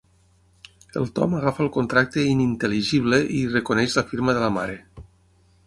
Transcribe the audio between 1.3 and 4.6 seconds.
agafa el contracte inintel·ligible i hi reconeix la firma de la